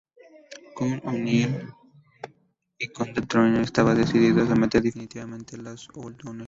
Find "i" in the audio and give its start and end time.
2.83-2.87